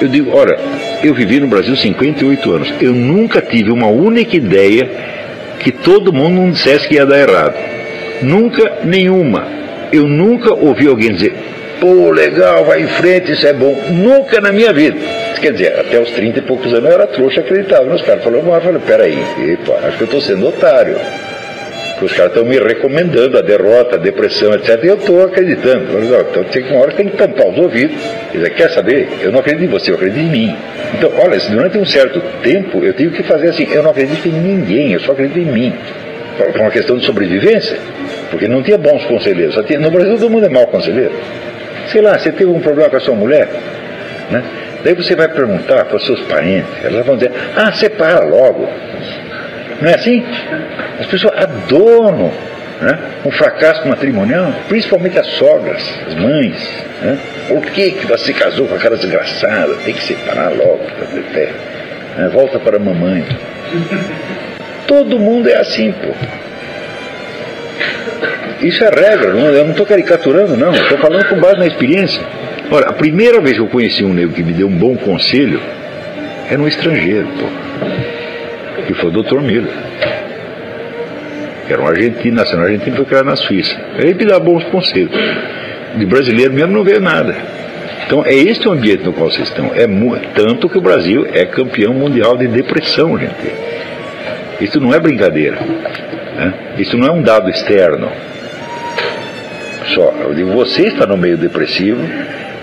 Eu 0.00 0.08
digo, 0.08 0.36
ora, 0.36 0.58
eu 1.02 1.14
vivi 1.14 1.40
no 1.40 1.46
Brasil 1.46 1.74
58 1.74 2.52
anos. 2.52 2.74
Eu 2.80 2.92
nunca 2.92 3.40
tive 3.40 3.70
uma 3.70 3.88
única 3.88 4.36
ideia 4.36 4.88
que 5.60 5.72
todo 5.72 6.12
mundo 6.12 6.36
não 6.36 6.50
dissesse 6.50 6.86
que 6.86 6.96
ia 6.96 7.06
dar 7.06 7.18
errado. 7.18 7.54
Nunca 8.22 8.78
nenhuma. 8.84 9.46
Eu 9.92 10.06
nunca 10.06 10.52
ouvi 10.52 10.86
alguém 10.86 11.12
dizer, 11.12 11.34
pô, 11.80 12.10
legal, 12.10 12.64
vai 12.64 12.82
em 12.82 12.86
frente, 12.86 13.32
isso 13.32 13.46
é 13.46 13.52
bom. 13.52 13.74
Nunca 13.90 14.40
na 14.40 14.52
minha 14.52 14.72
vida. 14.72 14.98
Quer 15.40 15.52
dizer, 15.52 15.78
até 15.78 16.00
os 16.00 16.10
30 16.10 16.38
e 16.38 16.42
poucos 16.42 16.72
anos 16.72 16.84
eu 16.88 16.92
era 16.92 17.06
trouxa, 17.06 17.40
acreditava 17.40 17.84
nos 17.84 18.02
caras. 18.02 18.24
Falou, 18.24 18.42
mas 18.42 18.54
eu 18.54 18.60
falei, 18.60 18.82
peraí, 18.86 19.52
epa, 19.52 19.74
acho 19.86 19.96
que 19.96 20.02
eu 20.02 20.06
estou 20.06 20.20
sendo 20.20 20.48
otário. 20.48 20.96
Porque 21.96 22.04
os 22.04 22.12
caras 22.12 22.32
estão 22.32 22.44
me 22.44 22.58
recomendando 22.58 23.38
a 23.38 23.40
derrota, 23.40 23.96
a 23.96 23.98
depressão, 23.98 24.52
etc. 24.54 24.84
E 24.84 24.86
eu 24.86 24.96
estou 24.96 25.24
acreditando. 25.24 25.86
Então 25.98 26.44
tem 26.44 26.62
uma 26.64 26.80
hora 26.80 26.90
que 26.90 26.98
tem 26.98 27.08
que 27.08 27.16
tampar 27.16 27.46
os 27.48 27.56
ouvidos. 27.56 27.96
Quer 28.32 28.50
quer 28.50 28.70
saber? 28.70 29.08
Eu 29.22 29.32
não 29.32 29.40
acredito 29.40 29.64
em 29.64 29.70
você, 29.70 29.90
eu 29.90 29.94
acredito 29.94 30.20
em 30.20 30.28
mim. 30.28 30.56
Então, 30.92 31.10
olha, 31.16 31.38
durante 31.50 31.78
um 31.78 31.86
certo 31.86 32.20
tempo 32.42 32.84
eu 32.84 32.92
tive 32.92 33.16
que 33.16 33.22
fazer 33.22 33.48
assim, 33.48 33.66
eu 33.72 33.82
não 33.82 33.90
acredito 33.90 34.28
em 34.28 34.32
ninguém, 34.32 34.92
eu 34.92 35.00
só 35.00 35.12
acredito 35.12 35.38
em 35.38 35.50
mim. 35.50 35.72
Por 36.36 36.60
uma 36.60 36.70
questão 36.70 36.98
de 36.98 37.06
sobrevivência. 37.06 37.78
Porque 38.30 38.46
não 38.46 38.62
tinha 38.62 38.76
bons 38.76 39.02
conselheiros. 39.06 39.56
Tinha, 39.64 39.80
no 39.80 39.90
Brasil 39.90 40.18
todo 40.18 40.28
mundo 40.28 40.44
é 40.44 40.50
mau 40.50 40.66
conselheiro. 40.66 41.12
Sei 41.86 42.02
lá, 42.02 42.18
você 42.18 42.30
teve 42.30 42.50
um 42.50 42.60
problema 42.60 42.90
com 42.90 42.96
a 42.96 43.00
sua 43.00 43.14
mulher, 43.14 43.48
né? 44.30 44.42
Daí 44.84 44.94
você 44.94 45.16
vai 45.16 45.28
perguntar 45.28 45.84
para 45.86 45.96
os 45.96 46.04
seus 46.04 46.20
parentes, 46.22 46.68
elas 46.84 47.06
vão 47.06 47.16
dizer, 47.16 47.32
ah, 47.56 47.72
separa 47.72 48.24
logo. 48.24 48.68
Não 49.80 49.90
é 49.90 49.94
assim? 49.94 50.24
As 50.98 51.06
pessoas 51.06 51.34
adoram 51.36 52.32
né, 52.80 52.98
um 53.24 53.30
fracasso 53.30 53.86
matrimonial, 53.86 54.52
principalmente 54.68 55.18
as 55.18 55.26
sogras, 55.26 55.82
as 56.06 56.14
mães. 56.14 56.56
Né? 57.02 57.18
Por 57.48 57.62
que, 57.66 57.90
que 57.92 58.06
você 58.06 58.32
casou 58.32 58.66
com 58.66 58.74
aquela 58.74 58.96
desgraçada? 58.96 59.74
Tem 59.84 59.94
que 59.94 60.02
separar 60.02 60.50
logo, 60.50 60.80
pé. 61.32 61.52
Né? 62.16 62.28
Volta 62.32 62.58
para 62.58 62.76
a 62.76 62.80
mamãe. 62.80 63.24
Todo 64.86 65.18
mundo 65.18 65.48
é 65.48 65.56
assim, 65.56 65.92
pô. 65.92 66.12
Isso 68.62 68.82
é 68.82 68.88
regra, 68.88 69.34
não, 69.34 69.48
eu 69.48 69.64
não 69.64 69.72
estou 69.72 69.84
caricaturando, 69.84 70.56
não. 70.56 70.72
Estou 70.72 70.96
falando 70.98 71.28
com 71.28 71.38
base 71.38 71.58
na 71.58 71.66
experiência. 71.66 72.22
Olha, 72.70 72.86
a 72.86 72.92
primeira 72.92 73.40
vez 73.40 73.56
que 73.56 73.62
eu 73.62 73.68
conheci 73.68 74.02
um 74.02 74.14
negro 74.14 74.32
que 74.32 74.42
me 74.42 74.52
deu 74.52 74.66
um 74.66 74.76
bom 74.76 74.96
conselho 74.96 75.60
era 76.50 76.60
um 76.60 76.66
estrangeiro, 76.66 77.28
pô 77.38 77.46
que 78.86 78.94
foi 78.94 79.10
o 79.10 79.22
Dr. 79.22 79.40
Miller. 79.40 79.72
Que 81.66 81.72
era 81.72 81.82
um 81.82 81.88
argentino, 81.88 82.36
nacional 82.36 82.66
argentino, 82.66 82.96
foi 82.96 83.04
criado 83.04 83.26
na 83.26 83.36
Suíça. 83.36 83.76
Ele 83.98 84.14
me 84.14 84.24
dá 84.24 84.38
bons 84.38 84.64
conselhos. 84.64 85.12
De 85.96 86.06
brasileiro 86.06 86.52
mesmo 86.52 86.72
não 86.72 86.84
vê 86.84 86.98
nada. 86.98 87.34
Então 88.06 88.24
é 88.24 88.34
este 88.34 88.68
o 88.68 88.72
ambiente 88.72 89.02
no 89.04 89.12
qual 89.12 89.30
vocês 89.30 89.48
estão. 89.48 89.72
É 89.74 89.86
tanto 90.34 90.68
que 90.68 90.78
o 90.78 90.80
Brasil 90.80 91.26
é 91.32 91.44
campeão 91.44 91.92
mundial 91.92 92.36
de 92.36 92.46
depressão, 92.46 93.18
gente. 93.18 93.52
Isso 94.60 94.80
não 94.80 94.94
é 94.94 95.00
brincadeira. 95.00 95.56
Né? 95.56 96.54
Isso 96.78 96.96
não 96.96 97.08
é 97.08 97.10
um 97.10 97.22
dado 97.22 97.50
externo. 97.50 98.08
Só, 99.94 100.12
digo, 100.34 100.52
você 100.52 100.88
está 100.88 101.06
no 101.06 101.16
meio 101.16 101.36
depressivo, 101.36 102.02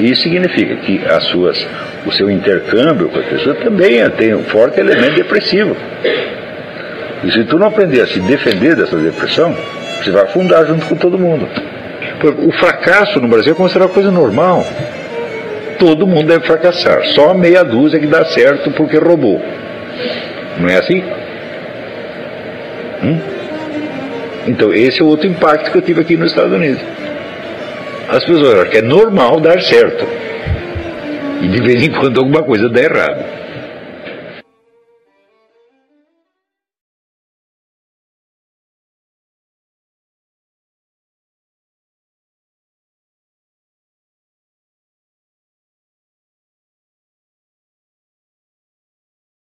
isso 0.00 0.22
significa 0.22 0.76
que 0.76 1.04
as 1.06 1.24
suas, 1.24 1.66
o 2.04 2.12
seu 2.12 2.30
intercâmbio 2.30 3.08
com 3.08 3.18
a 3.18 3.22
pessoa 3.22 3.54
também 3.56 4.08
tem 4.10 4.34
um 4.34 4.42
forte 4.44 4.80
elemento 4.80 5.14
depressivo. 5.14 5.76
E 7.22 7.30
se 7.30 7.44
tu 7.44 7.58
não 7.58 7.68
aprender 7.68 8.00
a 8.00 8.06
se 8.06 8.20
defender 8.20 8.76
dessa 8.76 8.96
depressão, 8.96 9.56
você 10.02 10.10
vai 10.10 10.24
afundar 10.24 10.66
junto 10.66 10.84
com 10.86 10.96
todo 10.96 11.18
mundo. 11.18 11.48
O 12.46 12.52
fracasso 12.52 13.20
no 13.20 13.28
Brasil 13.28 13.52
é 13.52 13.56
considerado 13.56 13.90
coisa 13.90 14.10
normal. 14.10 14.66
Todo 15.78 16.06
mundo 16.06 16.26
deve 16.26 16.46
fracassar. 16.46 17.04
Só 17.06 17.34
meia 17.34 17.62
dúzia 17.62 17.98
que 17.98 18.06
dá 18.06 18.24
certo 18.24 18.70
porque 18.72 18.98
roubou. 18.98 19.40
Não 20.58 20.68
é 20.68 20.76
assim? 20.76 21.02
Hum? 23.02 23.18
Então, 24.46 24.72
esse 24.72 25.00
é 25.00 25.04
outro 25.04 25.26
impacto 25.26 25.70
que 25.70 25.78
eu 25.78 25.82
tive 25.82 26.00
aqui 26.02 26.16
nos 26.16 26.30
Estados 26.30 26.52
Unidos. 26.52 26.80
As 28.08 28.24
pessoas 28.24 28.54
acham 28.54 28.70
que 28.70 28.78
é 28.78 28.82
normal 28.82 29.40
dar 29.40 29.60
certo. 29.60 30.06
E 31.42 31.48
de 31.48 31.60
vez 31.62 31.82
em 31.84 31.90
quando 31.90 32.20
alguma 32.20 32.42
coisa 32.42 32.68
dá 32.68 32.82
errado. 32.82 33.43